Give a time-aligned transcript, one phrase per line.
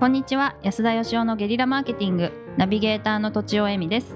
[0.00, 0.56] こんにちは。
[0.62, 2.32] 安田義雄のゲリラマーケティング。
[2.56, 4.14] ナビゲーターの土地尾恵美です。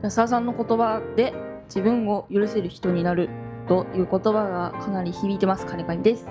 [0.00, 1.34] 安田さんの言葉で
[1.66, 3.28] 自分を許せる人になる
[3.68, 5.66] という言葉がかなり響いてます。
[5.66, 6.26] 金子です。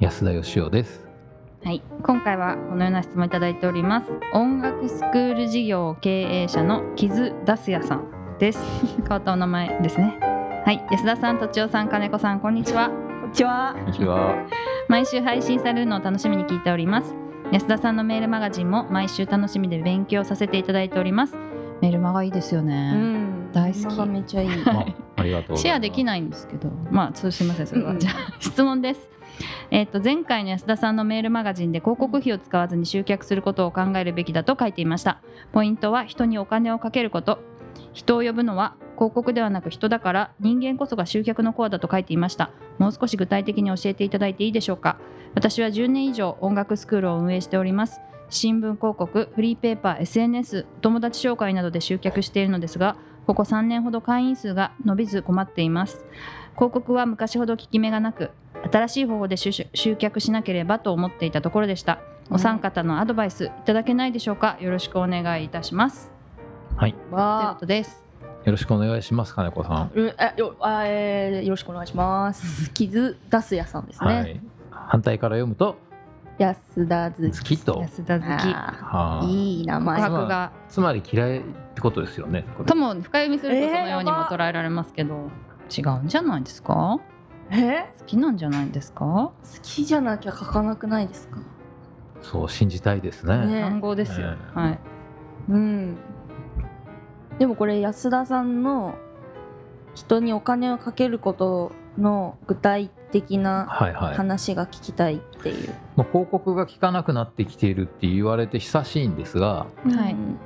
[0.00, 1.06] 安田義雄です。
[1.62, 1.82] はい。
[2.02, 4.06] 今回はこのような質問いただいております。
[4.32, 8.64] 音楽スクール事業経営者の木津ダスヤさんです。
[8.96, 10.18] 変わったお名前ですね。
[10.64, 10.82] はい。
[10.90, 12.88] 安田さん土地尾さん金子さんこんにちは。
[12.88, 13.74] こんにちは。
[13.76, 14.36] こんにちは。
[14.88, 21.36] 毎週配信されるのを楽しみに聞いております安田さんのメールマガジンも毎週楽しみで勉強させていただいております。
[21.80, 23.52] メールマガいいですようね、ん。
[23.52, 23.96] 大好き。
[23.96, 24.48] がめっちゃいい。
[24.66, 24.84] あ
[25.16, 26.68] ありがとうシェアできいないんですけど。
[26.90, 27.98] まあそうすいませんそれは、うん。
[27.98, 29.08] じゃあ質問です。
[29.70, 35.20] えっと前回の安田さんのメールマガジンで広告費を使わずに集客することを考えるべきだと書いていました。
[35.52, 37.38] ポイントは人にお金をかけること。
[37.92, 42.50] 人を呼ぶのは広告ではなく人だから人間こそが集客のコアだと書いていました。
[42.78, 44.98] もう少し具体的に教えていただいていいでしょうか。
[45.34, 48.00] 私は10年以上音楽スクールを運営しております。
[48.28, 56.04] 新聞広告フリーペーパー SNS お友達紹介などで集客しているのですがここ3年ほど会員数が伸びず困っています。
[56.54, 58.30] 広告は昔ほど効き目がなく
[58.72, 62.00] 新しい方法で集集客しなければと思っていたところでした。
[62.30, 64.56] お三方のアドバイスいただけないでしょうか？
[64.60, 66.10] よろしくお願いいたします。
[66.76, 66.92] はい。
[66.92, 68.05] というこわとです
[68.46, 69.90] よろしくお願いします金子さん。
[69.92, 72.70] うんあよあえーよろしくお願いします。
[72.70, 74.40] 傷出すやさんですね、はい。
[74.70, 75.76] 反対から読むと？
[76.38, 77.80] 安田好好きと。
[77.80, 79.26] 安田好きあはあー。
[79.26, 80.00] いい名前。
[80.00, 80.52] が。
[80.68, 81.42] つまり嫌いっ
[81.74, 85.28] てことですよねとも深読みするとえーそのようにも捉えられますけど、
[85.76, 87.00] 違うんじゃないですか？
[87.50, 87.90] え？
[87.98, 89.04] 好きなんじゃないですか？
[89.04, 91.38] 好きじゃなきゃ書かなくないですか？
[92.22, 93.44] そう信じたいですね。
[93.44, 94.60] ね暗号ですよ、ええ。
[94.60, 94.78] はい。
[95.48, 95.96] うん
[97.38, 98.94] でもこれ安田さんの
[99.94, 104.16] 人にお金をかけることの具体的なはいはい。
[104.16, 110.12] 話が聞きたいっていう、もう広告が効かなくなってきているって言われて久しいんですがはい。
[110.12, 110.38] うん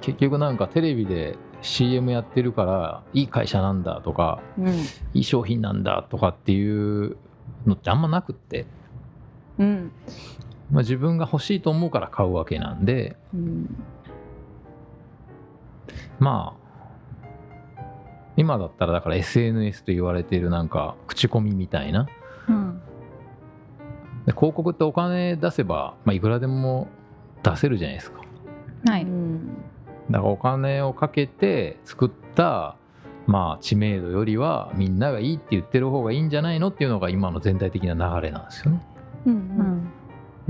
[0.00, 4.68] 結局なんかテレビで CM やってるからいい会社なんだとかうん。
[5.12, 7.18] いい商品なんだとかっていう
[7.66, 8.64] のってあんまなくって、
[9.58, 9.92] うん。
[10.70, 13.76] まあ、自分が欲しいと思うから買うわけなんでうん
[16.20, 16.60] まあ
[18.36, 22.06] 今だったらだから SNS と言われているなんか口コミみたいな。
[22.48, 22.80] うん。
[24.26, 26.88] で広告ってお金出せば、まあ、いくらでも
[27.42, 28.20] 出せるじゃないですか。
[28.86, 29.48] はい、うん
[30.10, 32.76] だからお金をかけて作った
[33.26, 38.82] まあ知名度よりはみんながいいって言ってる方がいいんじゃないのっていうのが今の全体的な流れなんですよね。
[39.26, 39.79] ううんん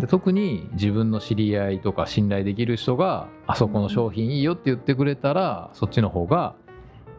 [0.01, 6.55] で特に自分の知り合いとか信頼できる人があそこの商品いいよって言ってくれたらそっちの方が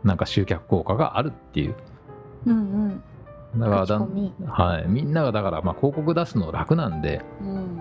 [0.03, 1.75] なんか集客効果があるっていう。
[2.47, 3.03] うんうん。
[3.59, 3.99] だからだ
[4.47, 7.77] はい、みんながだからまあ広告出すの楽なんでうん。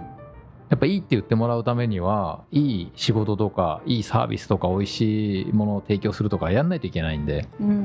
[0.68, 7.84] やっぱいいって言ってもらうためにはいい仕事とかいいサービスとか美味しいものを提供するとかやんないといけないんでうん。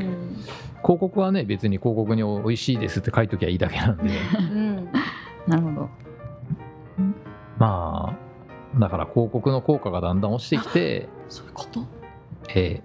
[0.83, 4.03] 広告はね別に広告に美味しいですって書いときゃいいだけなんで。
[4.03, 4.09] う
[7.57, 8.15] ま
[8.75, 11.85] あだから広告の効果がだんだん落ちてきて、そういうこと？
[12.53, 12.81] え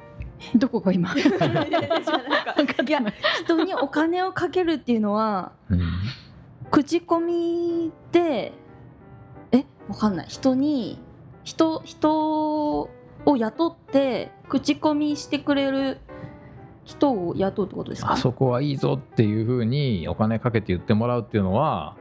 [0.55, 1.13] どこが今？
[1.15, 3.01] いや
[3.45, 5.83] 人にお金をかけるっていうのはーうん、
[6.71, 8.53] 口コミで
[9.53, 10.27] えわかんない。
[10.29, 10.99] 人に
[11.45, 12.89] 人人を
[13.37, 15.99] 雇って口コミしてくれる
[16.85, 18.13] 人を雇うってことですか？
[18.13, 21.97] あそこはいいぞっていうふうにお金かけて言ってもらうっていうのは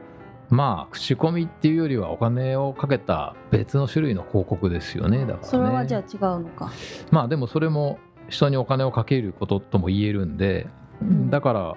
[0.50, 5.20] まあ口コミっていうよりはお金をかけた別の種類の広告ですよね。
[5.20, 5.44] だからね。
[5.44, 6.72] それはじゃあ違うのか。
[7.10, 10.68] まあでもそれも人にお金をかけることとも言えるんで
[11.30, 11.76] だから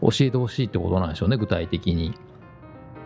[0.00, 2.14] 教えてほしいってことなんでしょうね具体的に。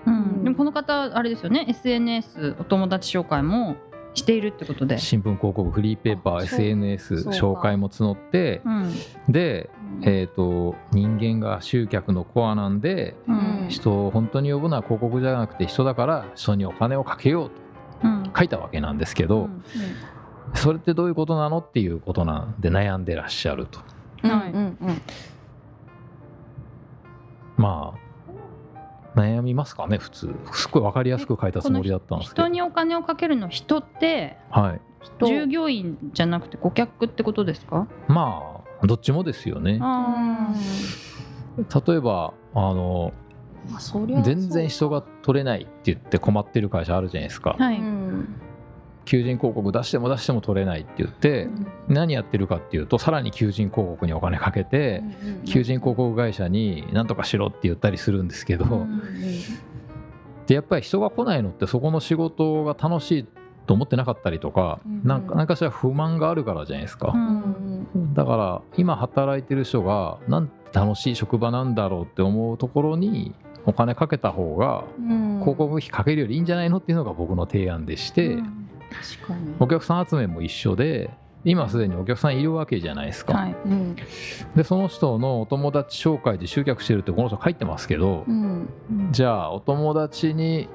[0.07, 1.67] うん、でもこの方あれですよね。
[1.69, 3.77] SNS お友達紹介も
[4.15, 8.93] しているってことで、新聞広告フリーペーパー SNS 紹介も募ってうん。
[9.29, 9.71] で、
[10.03, 13.67] えー、と人間が集客のコアなんでうん。
[13.69, 17.51] 人を本当に呼ぶのは広告じゃなくて人だから人にお金をかけよ
[18.03, 18.23] ううん。
[18.25, 19.63] と書いたわけなんですけど、うん。
[20.55, 23.81] それってどういうことなのっていうことなんで悩んでらっしゃると。
[24.25, 25.03] うんはいうんうん。
[27.57, 28.08] まあ
[29.15, 30.35] 悩みますかね普通。
[30.53, 32.45] すっごい分かりやすく書いたつもりだったんですけど。
[32.45, 34.81] 人にお金をかけるの人ってはい。
[35.25, 37.87] 従業員じゃなくて顧客ってことですか？
[38.09, 39.79] まあどっちもですよね。
[39.81, 40.53] あ
[41.57, 43.13] 例えばあの
[43.71, 48.29] まあ全然人が取れないって言って困ってる会社あるじゃないですか、ーはい、うん
[49.09, 51.49] 求人広告出しても出しても取れないって言って
[51.89, 55.03] 何やってるかっていうとさらに求人広告にお金かけて
[55.47, 59.03] 求人広告会社に何とかしろって言ったりするんですけど、うん
[60.47, 63.27] でやっぱり人が来ないのってそこの仕事が楽しい
[63.67, 68.15] と思ってなかったりとか、うんか何かしら不満があるからじゃないですか、うん。
[68.15, 73.35] だから今働いてる人がなんて楽しい職場なんだろうって思うところに
[73.67, 75.41] お金かけた方がうん。
[75.41, 78.58] 広告費かけるよりいいんじゃないのっていうのが僕の提案でして、うん
[79.59, 81.11] お客さん集めも一緒で
[81.45, 83.57] 今すでにお客さんいるわけじゃないですか、はい。
[83.65, 83.97] うん。
[84.57, 88.69] でその人のお友達紹介で集客してるってこの人書いてますけど、うん。
[89.13, 90.69] じゃあお友達に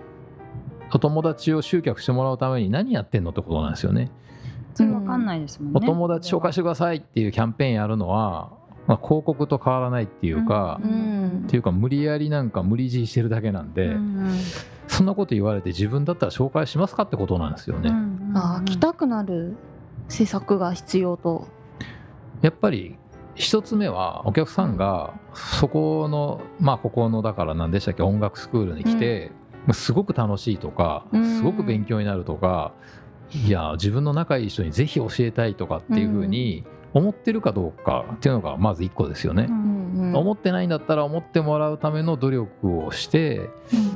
[0.91, 4.09] お友達を集客してもらうために何やってんのってことなんですよね。
[4.73, 5.79] それわかんないですもんね。
[5.83, 8.51] お友達紹介してくださいっていうキャンペーンやるのは、
[8.87, 10.91] まあ、広告と変わらないっていうか、うん。
[10.91, 11.43] うん。
[11.47, 14.37] っていうか無理やりなんか無理強いしてるだけなんで、うん
[14.85, 17.89] そんなこと言われて自分だったら紹介しますかってことなんですよね。
[17.89, 18.31] うん。
[18.35, 19.55] あー来たくなる
[20.09, 21.47] 施策が必要と。
[22.41, 22.97] やっぱり
[23.33, 29.31] 一つ目はお客さんがそこのまあここのだから何でしたっけ音楽スクールに来て、
[29.71, 31.37] すごく楽しいとかうん。
[31.37, 32.73] すごく勉強になるとか、
[33.31, 39.47] いや自分の仲いい人にぜひ教えたいとかっていうふうに思ってるかどうかっていうのがまず一個ですよね。
[39.49, 40.15] うんうん。
[40.15, 43.49] 思ってないんだったら思ってもらうための努力をして、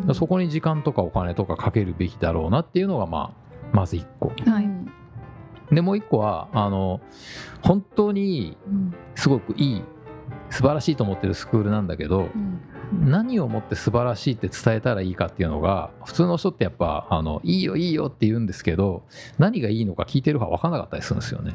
[0.08, 4.30] うんそこに時間とかお金とかかけるべきだろうなっていうのがまあまず一個。
[4.30, 4.64] はい。
[4.64, 4.92] うん
[5.72, 7.02] でもう一個はあの
[7.62, 9.84] 本当にうんすごくいい
[10.50, 12.62] 素晴らしいと思ってるスクールなんだけどうん
[13.06, 19.04] 何をもって素晴らしいって伝えたらいいかっていうのが普通の人ってやっぱあのいいよいいよって言うんですけど
[19.38, 21.54] 何がいいのか聞いてる方分からなかったりするんですよね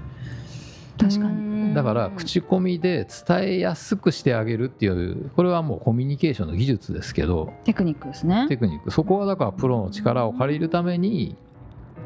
[0.99, 1.75] 確かに。
[1.75, 7.53] だから口コミで伝えやすくしてあげるっていうこれはもうコミュニケーションの技術ですけど。
[7.65, 8.47] テクニックですね。
[8.49, 8.91] テクニック。
[8.91, 11.37] そこはだからプロの力を借りるために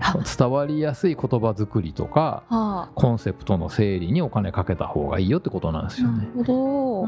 [0.01, 0.17] あ。
[0.39, 6.29] 伝わりやすい言葉作りとかはコンセプトの整理にお金かけた方がいいよってことなんですよね。
[6.33, 7.07] あなるほど。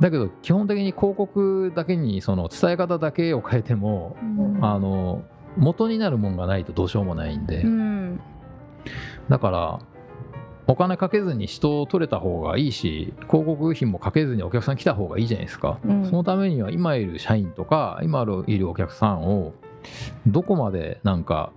[0.00, 4.64] だけど基本的に広告だけにその伝え方だけを変えてもうん。
[4.64, 5.22] あの
[5.56, 7.62] 元になるもんがないとどうしようもないんで。
[7.62, 8.20] うん。
[9.28, 9.80] だから
[10.66, 16.06] お金かけずに人を取れた方がいいし広告費もかけずにお客さん来た方がいいじゃないですか、うん。
[16.06, 19.52] そのためには今いる社員とか今いるお客さんを
[20.26, 21.52] どこまでなんか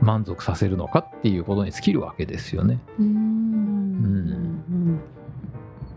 [0.00, 2.78] 満足させるのかっていうことに尽きるわけですよね。
[2.98, 3.53] ううんん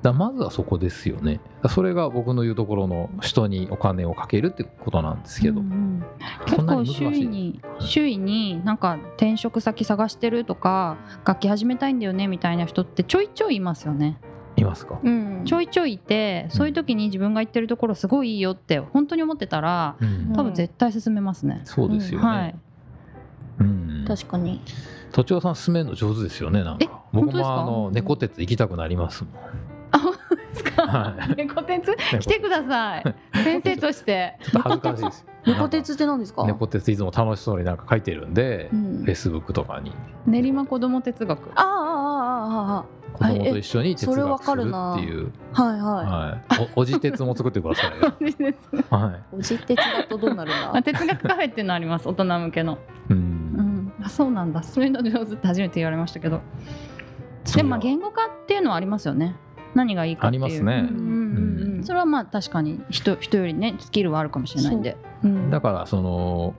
[0.07, 1.41] だまずはそこですよね。
[1.69, 6.03] それが僕の言うところの人にお金をかけるってことなんですけど、うんうん。
[6.47, 14.17] そんな結構周囲に周囲になんか転職先探してるとか楽器始めたいんだよねみたいな人ってちょいちょいいますよね。
[14.55, 15.43] いますか、うん。
[15.45, 20.33] ちょいちょいいてそういう時に自分が行ってるところすごいいいよって本当に思ってたらうん。
[20.33, 22.55] 多分絶対進めますね、そうですよね、はい。
[23.59, 24.61] うん、確かに。
[25.11, 27.01] 都庁さん進めるの上手ですよねなんえか。
[27.11, 27.55] 僕本当ですか？
[27.55, 29.33] もあの猫鉄行きたくなりますもん
[30.63, 31.35] ですか、はい。
[31.35, 31.95] 猫鉄？
[32.19, 33.15] 来てください。
[33.43, 34.37] 先生として。
[34.41, 35.25] ちょっと恥ずかしいですよ。
[35.53, 36.45] 猫鉄って何ですか？
[36.45, 38.81] 猫鉄いつも楽しそうになんか書いてるんで、うん。
[39.03, 39.93] フェイスブックとかに。
[40.25, 41.49] 練馬子ども哲学。
[41.55, 41.65] あああ
[42.75, 49.35] ああ子供と一緒に哲それわ学するかるなっていう、ああはいははい、おおじ鉄も作ってください よ、はい。
[49.35, 52.07] おじ鉄だとどうなるんあだ哲学カフェっていうのあります？
[52.07, 53.19] 大人向けの、い、ううん。
[53.87, 54.61] ん、あそうなんだ。
[54.61, 56.41] そういうの上手って初めて言われましたけど。
[57.55, 59.35] でもまあ言語化っていうのはありますよね
[59.75, 60.43] 何がいいかっていう。
[60.43, 60.87] ありますね。
[60.89, 60.97] うん。
[60.97, 64.97] うんうんそれはまあ確かに人人よりねスキルはあるかもしれないんで。
[65.23, 65.49] うん。
[65.49, 66.55] だからその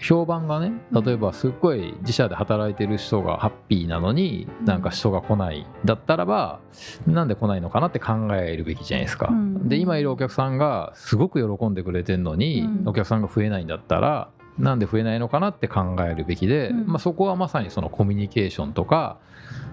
[0.00, 4.66] 評判がね例えばすっごい自社で働いてる人がハッピーなのにうん。
[4.66, 6.60] なんか人が来ないだったらば
[7.06, 9.28] なんで来ないのかなって考えるべきじゃないですか。
[9.30, 9.68] うん。
[9.68, 12.88] で今いるお客さんがすごく喜んでくれてるのにうん。
[12.88, 16.86] お客さんが増えないんだったらなんで増えないのかなって考えるべきで、うん。
[16.86, 19.18] まあ、そこはまさにそのコミュニケーションとか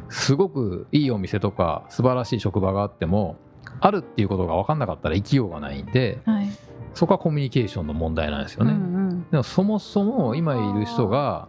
[0.10, 3.38] すごくいいお店とか素晴らしい職場があっても
[3.80, 6.48] あるっていうことが分かんなかったら生きようがないんではい。
[6.94, 8.72] そこはコミュニケーションの問題なんですよね。
[8.72, 11.48] うんうんでもそもそも今いる人が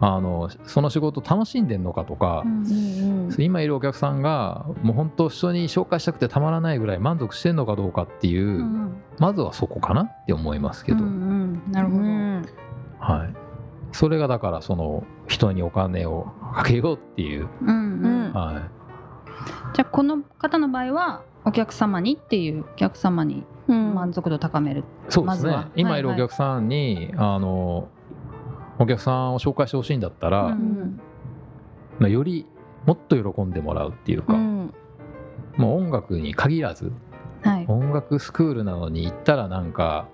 [0.00, 3.36] あのその仕事楽しんでんのかとか、うんうんうん。
[3.38, 8.96] 今いるお客さんがもう本当人に紹介したくてたまらないぐらい満足してんのかどうかっていう、うん。
[9.18, 11.72] まずはそこかなって思いますけど、うんうん。
[11.72, 12.46] なるほど、うん
[13.06, 13.34] はい、
[13.92, 18.32] それがだからその人にお金をかけようっていう、うんうん。
[18.32, 18.68] は
[19.74, 23.94] じゃあこの方の場合はお客様にっていうお客様にうん。
[23.94, 26.28] 満足度高める、い、そうですね、ま今いるおはいはい。
[26.28, 27.88] 客さんに、あの
[28.78, 31.00] お客さんを紹介してほしいんだったら、うん
[32.00, 32.10] うん。
[32.10, 32.46] より
[32.86, 34.74] もっと喜んでもらうっていうか、うん。
[35.56, 36.92] もう音楽に限らず
[37.42, 37.64] はい。
[37.68, 40.08] 音楽スクールなのに行ったらなんか、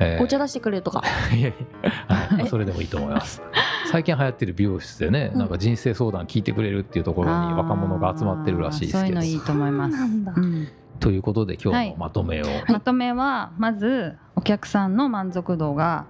[0.00, 0.22] えー。
[0.22, 1.02] お茶出してくれとか。
[1.34, 1.90] いやいや。
[1.90, 3.42] はいまあそれでもいいと思います。
[3.90, 5.38] 最近流行ってる美容室でね、うん。
[5.38, 9.00] なんか人生相談聞いてくれるっていうところに若者が集まってるらしいですけど。
[9.00, 9.98] そういうのいいと思います。
[11.00, 16.06] ということで今日のまとめを、まとめはまずお客さんの満足度が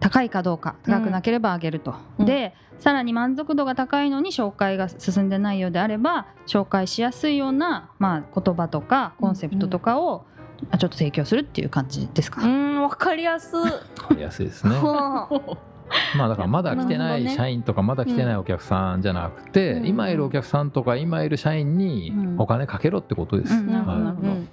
[0.00, 2.26] 高いかどうか高くなければ上げると、うん。
[2.26, 10.35] でさらに満足度が高いのに紹介が進んでないようであれば紹介しやすいような、まあ、言葉とかコンセプトとかを、あ
[10.78, 13.60] ちょっと提供するっていう感じですか、うんわかりやすい。
[13.60, 14.74] わかりやすいですね。
[14.74, 15.28] は
[16.18, 19.86] まあだからまだ来てない社員とかまだ来てないお客さんじゃなくて、うん。
[19.86, 22.40] 今いるお客さんとか今いる社員にうん。
[22.40, 24.04] お金かけろってことです、うんなるほどはい。
[24.04, 24.28] なるほど。
[24.28, 24.48] うん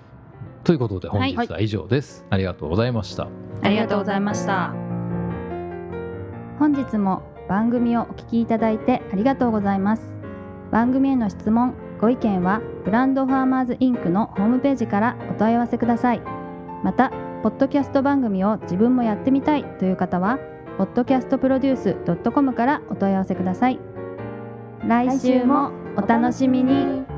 [0.64, 3.28] ということで本日は以上です、ありがとうございました。
[3.62, 4.74] ありがとうございました。
[6.58, 10.14] 本日も番組をお聞きいただいてありがとうございます。
[10.72, 16.22] 番組への質問ご意見はブランドファーマーズインクのホームページからお問い合わせください。
[16.84, 17.12] また
[17.44, 20.38] ポッドキャスト番組を自分もやってみたいという方は
[20.78, 23.80] podcastproduce.com からお問い合わせください。
[24.86, 27.13] 来週もお楽しみに。